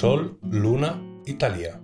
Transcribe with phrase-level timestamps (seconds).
[0.00, 1.80] Sol, Luna y Talía.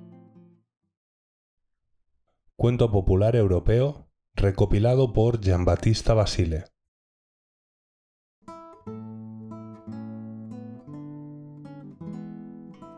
[2.55, 6.67] Cuento popular europeo recopilado por Giambattista Basile.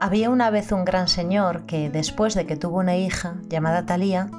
[0.00, 4.30] Había una vez un gran señor que, después de que tuvo una hija llamada Talía,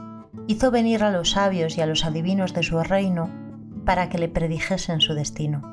[0.46, 3.32] hizo venir a los sabios y a los adivinos de su reino
[3.84, 5.64] para que le predijesen su destino.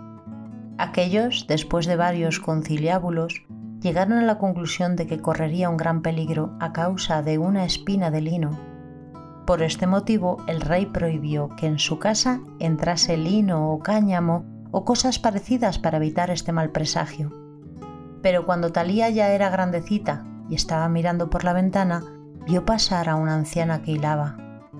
[0.78, 3.44] Aquellos, después de varios conciliábulos,
[3.84, 8.10] llegaron a la conclusión de que correría un gran peligro a causa de una espina
[8.10, 8.58] de lino.
[9.46, 14.86] Por este motivo, el rey prohibió que en su casa entrase lino o cáñamo o
[14.86, 17.30] cosas parecidas para evitar este mal presagio.
[18.22, 22.02] Pero cuando Talía ya era grandecita y estaba mirando por la ventana,
[22.46, 24.38] vio pasar a una anciana que hilaba.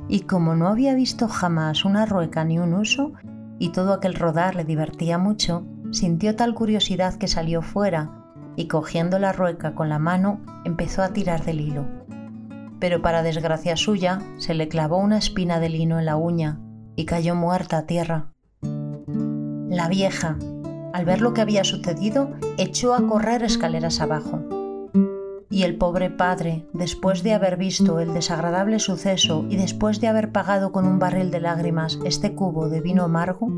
[0.08, 3.12] Y como no había visto jamás una rueca ni un uso,
[3.58, 8.23] y todo aquel rodar le divertía mucho, sintió tal curiosidad que salió fuera
[8.56, 11.84] y cogiendo la rueca con la mano empezó a tirar del hilo.
[12.80, 16.60] Pero para desgracia suya se le clavó una espina de lino en la uña
[16.96, 18.32] y cayó muerta a tierra.
[18.62, 20.36] La vieja,
[20.92, 24.40] al ver lo que había sucedido, echó a correr escaleras abajo.
[25.50, 30.32] Y el pobre padre, después de haber visto el desagradable suceso y después de haber
[30.32, 33.48] pagado con un barril de lágrimas este cubo de vino amargo,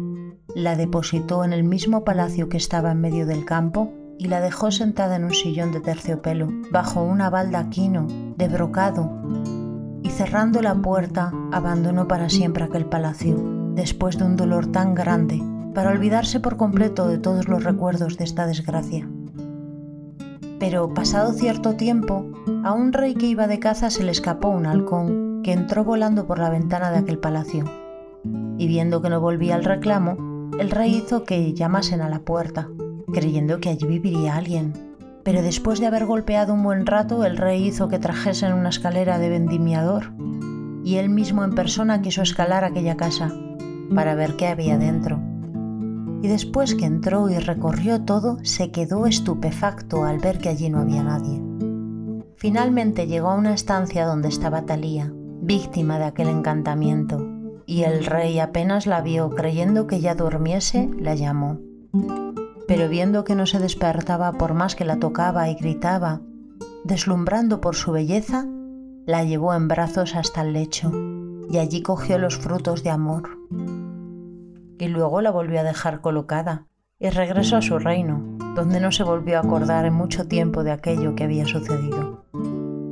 [0.54, 4.70] la depositó en el mismo palacio que estaba en medio del campo y la dejó
[4.70, 9.10] sentada en un sillón de terciopelo, bajo una baldaquino de brocado,
[10.02, 13.36] y cerrando la puerta abandonó para siempre aquel palacio,
[13.74, 15.42] después de un dolor tan grande,
[15.74, 19.08] para olvidarse por completo de todos los recuerdos de esta desgracia.
[20.58, 22.24] Pero pasado cierto tiempo,
[22.64, 26.26] a un rey que iba de caza se le escapó un halcón que entró volando
[26.26, 27.64] por la ventana de aquel palacio.
[28.56, 32.68] Y viendo que no volvía al reclamo, el rey hizo que llamasen a la puerta
[33.12, 34.72] creyendo que allí viviría alguien.
[35.22, 39.18] Pero después de haber golpeado un buen rato, el rey hizo que trajesen una escalera
[39.18, 40.12] de vendimiador,
[40.84, 43.32] y él mismo en persona quiso escalar aquella casa
[43.94, 45.20] para ver qué había dentro.
[46.22, 50.78] Y después que entró y recorrió todo, se quedó estupefacto al ver que allí no
[50.78, 51.42] había nadie.
[52.36, 57.26] Finalmente llegó a una estancia donde estaba Talía, víctima de aquel encantamiento,
[57.66, 61.58] y el rey apenas la vio creyendo que ya durmiese, la llamó
[62.66, 66.20] pero viendo que no se despertaba por más que la tocaba y gritaba,
[66.84, 68.46] deslumbrando por su belleza,
[69.06, 70.90] la llevó en brazos hasta el lecho
[71.50, 73.38] y allí cogió los frutos de amor.
[74.78, 76.66] Y luego la volvió a dejar colocada
[76.98, 78.22] y regresó a su reino,
[78.54, 82.24] donde no se volvió a acordar en mucho tiempo de aquello que había sucedido.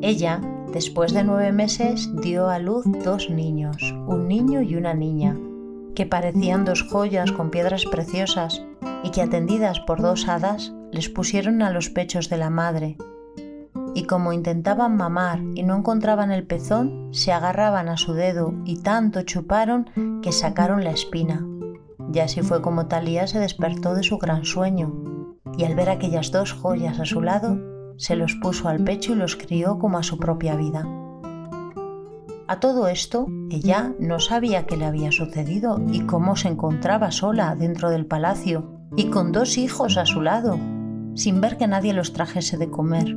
[0.02, 0.40] Ella,
[0.72, 3.76] después de nueve meses, dio a luz dos niños,
[4.06, 5.36] un niño y una niña,
[5.94, 8.62] que parecían dos joyas con piedras preciosas
[9.02, 12.96] y que atendidas por dos hadas les pusieron a los pechos de la madre.
[13.94, 18.82] Y como intentaban mamar y no encontraban el pezón, se agarraban a su dedo y
[18.82, 21.46] tanto chuparon que sacaron la espina.
[22.12, 24.92] Y así fue como Talía se despertó de su gran sueño,
[25.56, 27.58] y al ver aquellas dos joyas a su lado,
[27.96, 30.84] se los puso al pecho y los crió como a su propia vida.
[32.46, 37.56] A todo esto, ella no sabía qué le había sucedido y cómo se encontraba sola
[37.56, 40.58] dentro del palacio y con dos hijos a su lado,
[41.14, 43.16] sin ver que nadie los trajese de comer.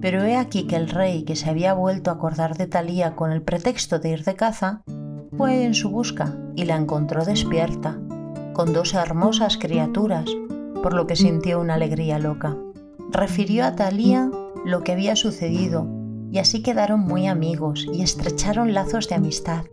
[0.00, 3.32] Pero he aquí que el rey, que se había vuelto a acordar de Talía con
[3.32, 4.82] el pretexto de ir de caza,
[5.36, 7.98] fue en su busca y la encontró despierta,
[8.52, 10.30] con dos hermosas criaturas,
[10.80, 12.56] por lo que sintió una alegría loca.
[13.10, 14.30] Refirió a Talía
[14.64, 15.99] lo que había sucedido
[16.30, 19.64] y así quedaron muy amigos y estrecharon lazos de amistad,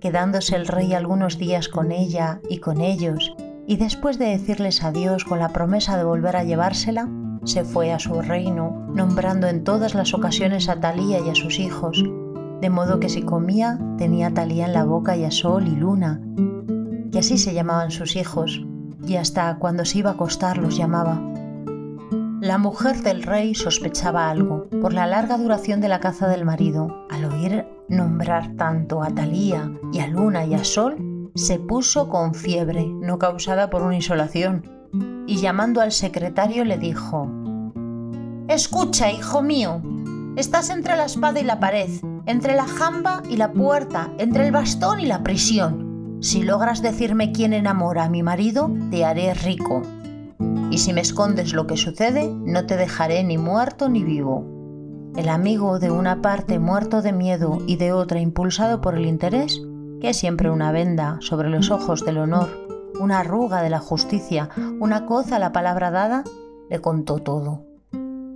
[0.00, 3.34] quedándose el rey algunos días con ella y con ellos
[3.66, 7.08] y después de decirles adiós con la promesa de volver a llevársela,
[7.44, 11.58] se fue a su reino, nombrando en todas las ocasiones a Talía y a sus
[11.58, 12.04] hijos,
[12.60, 16.20] de modo que si comía tenía Talía en la boca y a Sol y Luna,
[17.12, 18.64] y así se llamaban sus hijos,
[19.06, 21.20] y hasta cuando se iba a acostar los llamaba.
[22.42, 27.06] La mujer del rey sospechaba algo por la larga duración de la caza del marido.
[27.08, 32.34] Al oír nombrar tanto a Talía y a Luna y a Sol, se puso con
[32.34, 34.68] fiebre, no causada por una insolación,
[35.28, 37.30] y llamando al secretario le dijo,
[38.48, 39.80] Escucha, hijo mío,
[40.34, 41.90] estás entre la espada y la pared,
[42.26, 46.18] entre la jamba y la puerta, entre el bastón y la prisión.
[46.20, 49.82] Si logras decirme quién enamora a mi marido, te haré rico.
[50.72, 55.12] Y si me escondes lo que sucede, no te dejaré ni muerto ni vivo.
[55.14, 59.60] El amigo de una parte muerto de miedo y de otra impulsado por el interés,
[60.00, 62.48] que es siempre una venda sobre los ojos del honor,
[62.98, 64.48] una arruga de la justicia,
[64.80, 66.24] una coza a la palabra dada,
[66.70, 67.66] le contó todo.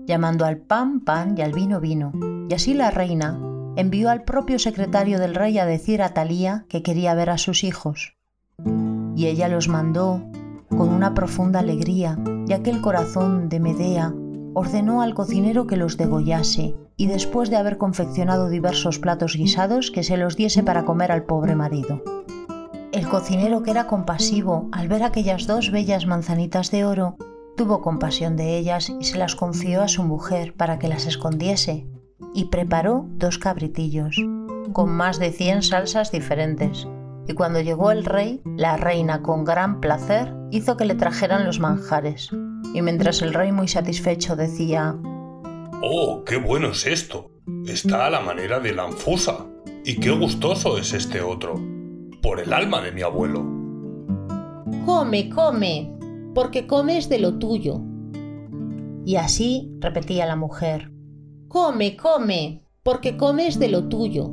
[0.04, 2.12] llamando al pan pan y al vino vino.
[2.50, 3.40] Y así la reina
[3.76, 7.64] envió al propio secretario del rey a decir a Talía que quería ver a sus
[7.64, 8.14] hijos.
[9.16, 10.20] Y ella los mandó
[10.68, 14.14] con una profunda alegría, ya que el corazón de Medea
[14.54, 20.02] ordenó al cocinero que los degollase y después de haber confeccionado diversos platos guisados que
[20.02, 22.02] se los diese para comer al pobre marido.
[22.92, 27.16] El cocinero, que era compasivo, al ver aquellas dos bellas manzanitas de oro,
[27.56, 31.86] tuvo compasión de ellas y se las confió a su mujer para que las escondiese,
[32.32, 34.16] y preparó dos cabritillos,
[34.72, 36.88] con más de cien salsas diferentes.
[37.28, 41.58] Y cuando llegó el rey, la reina con gran placer hizo que le trajeran los
[41.58, 42.30] manjares.
[42.72, 44.96] Y mientras el rey muy satisfecho decía,
[45.82, 47.30] ¡Oh, qué bueno es esto!
[47.66, 49.46] Está a la manera de la anfusa.
[49.84, 51.54] Y qué gustoso es este otro.
[52.22, 53.44] Por el alma de mi abuelo.
[54.84, 55.96] Come, come,
[56.34, 57.80] porque comes de lo tuyo.
[59.04, 60.92] Y así repetía la mujer.
[61.48, 64.32] Come, come, porque comes de lo tuyo.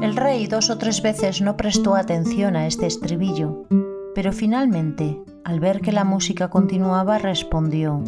[0.00, 3.66] El rey dos o tres veces no prestó atención a este estribillo,
[4.14, 8.02] pero finalmente, al ver que la música continuaba, respondió.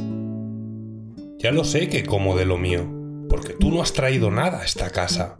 [1.38, 2.86] Ya lo sé que como de lo mío,
[3.28, 5.36] porque tú no has traído nada a esta casa.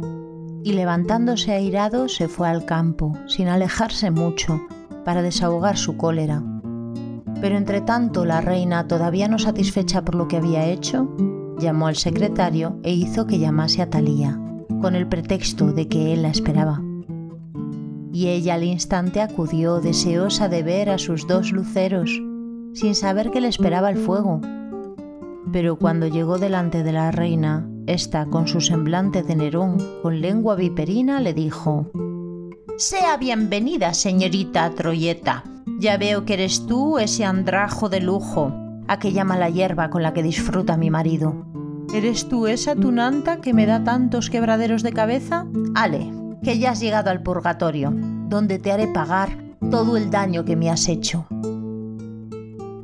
[0.65, 4.61] Y levantándose airado se fue al campo, sin alejarse mucho,
[5.05, 6.43] para desahogar su cólera.
[7.41, 11.09] Pero entre tanto la reina, todavía no satisfecha por lo que había hecho,
[11.59, 14.41] llamó al secretario e hizo que llamase a Talía,
[14.81, 16.83] con el pretexto de que él la esperaba.
[18.13, 22.11] Y ella al instante acudió deseosa de ver a sus dos luceros,
[22.73, 24.41] sin saber que le esperaba el fuego,
[25.55, 30.57] pero cuando llegó delante de la reina, ésta con su semblante de Nerón, con lengua
[30.57, 31.93] viperina, le dijo
[32.77, 35.45] Sea bienvenida, señorita Troyeta.
[35.79, 38.53] Ya veo que eres tú ese andrajo de lujo,
[38.89, 41.54] aquella mala hierba con la que disfruta mi marido.
[41.93, 45.47] ¿Eres tú esa tunanta que me da tantos quebraderos de cabeza?
[45.75, 46.11] Ale,
[46.43, 47.93] que ya has llegado al purgatorio,
[48.29, 49.37] donde te haré pagar
[49.71, 51.27] todo el daño que me has hecho.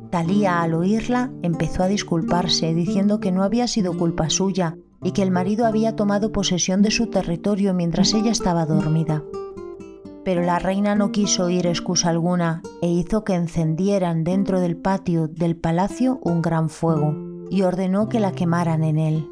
[0.09, 5.23] Talía, al oírla, empezó a disculparse, diciendo que no había sido culpa suya y que
[5.23, 9.23] el marido había tomado posesión de su territorio mientras ella estaba dormida.
[10.23, 15.27] Pero la reina no quiso oír excusa alguna e hizo que encendieran dentro del patio
[15.27, 19.29] del palacio un gran fuego y ordenó que la quemaran en él.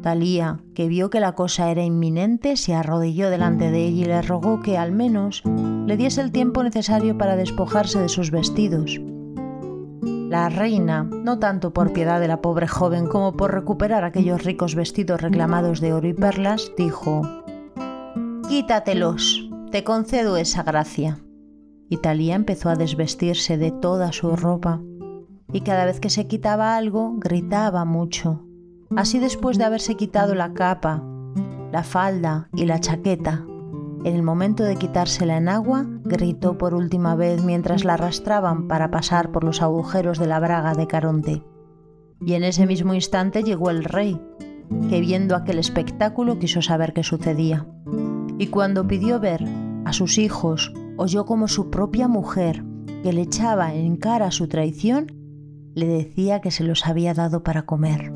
[0.00, 4.22] Talía, que vio que la cosa era inminente, se arrodilló delante de ella y le
[4.22, 8.98] rogó que al menos le diese el tiempo necesario para despojarse de sus vestidos
[10.30, 14.76] la reina, no tanto por piedad de la pobre joven como por recuperar aquellos ricos
[14.76, 17.22] vestidos reclamados de oro y perlas, dijo,
[18.48, 21.18] Quítatelos, te concedo esa gracia.
[21.88, 24.80] Y Talía empezó a desvestirse de toda su ropa,
[25.52, 28.44] y cada vez que se quitaba algo, gritaba mucho.
[28.96, 31.02] Así después de haberse quitado la capa,
[31.72, 33.44] la falda y la chaqueta,
[34.02, 38.90] en el momento de quitársela en agua, gritó por última vez mientras la arrastraban para
[38.90, 41.44] pasar por los agujeros de la braga de Caronte.
[42.24, 44.18] Y en ese mismo instante llegó el rey,
[44.88, 47.66] que viendo aquel espectáculo quiso saber qué sucedía.
[48.38, 49.44] Y cuando pidió ver
[49.84, 52.64] a sus hijos, oyó como su propia mujer,
[53.02, 55.12] que le echaba en cara su traición,
[55.74, 58.12] le decía que se los había dado para comer.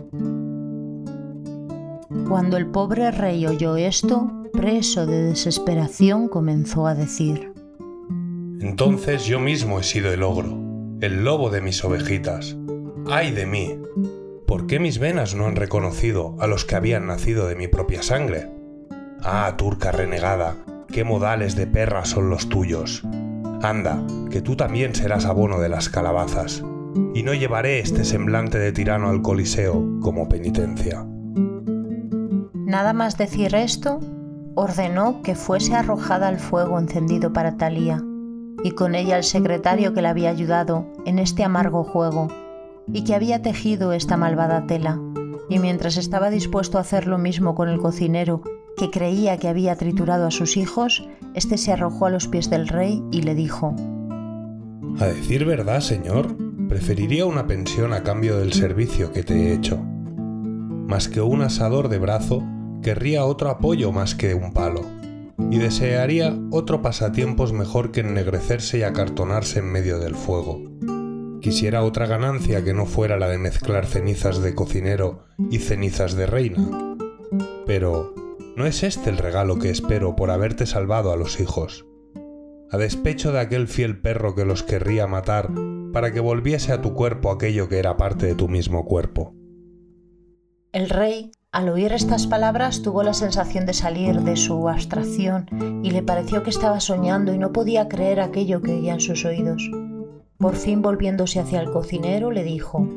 [2.29, 7.53] Cuando el pobre rey oyó esto, preso de desesperación, comenzó a decir,
[8.61, 10.59] Entonces yo mismo he sido el ogro,
[11.01, 12.57] el lobo de mis ovejitas.
[13.11, 13.79] ¡Ay de mí!
[14.47, 18.03] ¿Por qué mis venas no han reconocido a los que habían nacido de mi propia
[18.03, 18.49] sangre?
[19.23, 20.57] Ah, turca renegada,
[20.93, 23.03] qué modales de perra son los tuyos.
[23.63, 26.63] Anda, que tú también serás abono de las calabazas,
[27.15, 31.07] y no llevaré este semblante de tirano al Coliseo como penitencia.
[32.55, 34.01] Nada más decir esto,
[34.55, 38.03] ordenó que fuese arrojada al fuego encendido para Talía,
[38.63, 42.29] y con ella el secretario que la había ayudado en este amargo juego,
[42.93, 45.01] y que había tejido esta malvada tela.
[45.49, 48.43] Y mientras estaba dispuesto a hacer lo mismo con el cocinero,
[48.77, 52.69] que creía que había triturado a sus hijos, éste se arrojó a los pies del
[52.69, 53.75] rey y le dijo,
[54.99, 56.37] A decir verdad, señor,
[56.69, 61.89] preferiría una pensión a cambio del servicio que te he hecho, más que un asador
[61.89, 62.43] de brazo
[62.83, 64.83] querría otro apoyo más que un palo,
[65.51, 70.63] y desearía otro pasatiempos mejor que ennegrecerse y acartonarse en medio del fuego.
[71.41, 76.27] Quisiera otra ganancia que no fuera la de mezclar cenizas de cocinero y cenizas de
[76.27, 76.97] reina.
[77.67, 78.15] Pero,
[78.57, 81.87] ¿no es este el regalo que espero por haberte salvado a los hijos?
[82.71, 85.51] A despecho de aquel fiel perro que los querría matar
[85.95, 89.33] para que volviese a tu cuerpo aquello que era parte de tu mismo cuerpo.
[90.73, 95.47] El rey, al oír estas palabras, tuvo la sensación de salir de su abstracción
[95.85, 99.25] y le pareció que estaba soñando y no podía creer aquello que oía en sus
[99.25, 99.71] oídos.
[100.37, 102.89] Por fin volviéndose hacia el cocinero, le dijo,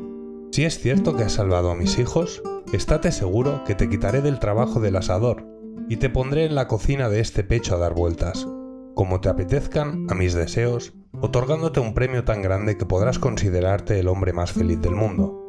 [0.50, 4.40] Si es cierto que has salvado a mis hijos, estate seguro que te quitaré del
[4.40, 5.46] trabajo del asador
[5.88, 8.48] y te pondré en la cocina de este pecho a dar vueltas,
[8.94, 14.08] como te apetezcan a mis deseos, otorgándote un premio tan grande que podrás considerarte el
[14.08, 15.44] hombre más feliz del mundo.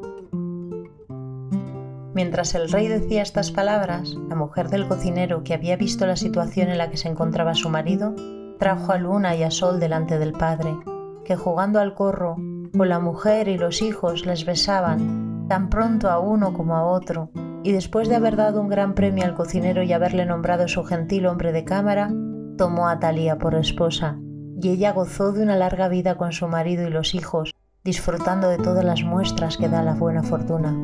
[2.14, 6.70] Mientras el rey decía estas palabras, la mujer del cocinero, que había visto la situación
[6.70, 8.16] en la que se encontraba su marido,
[8.58, 10.76] trajo a Luna y a Sol delante del padre,
[11.24, 12.36] que jugando al corro,
[12.76, 17.32] con la mujer y los hijos les besaban, tan pronto a uno como a otro,
[17.64, 21.28] y después de haber dado un gran premio al cocinero y haberle nombrado su gentil
[21.28, 22.12] hombre de cámara,
[22.58, 24.20] tomó a Talía por esposa,
[24.62, 28.58] y ella gozó de una larga vida con su marido y los hijos, disfrutando de
[28.58, 30.76] todas las muestras que da la buena fortuna.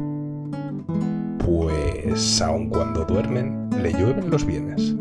[1.45, 4.95] Pues aun cuando duermen, le llueven los bienes.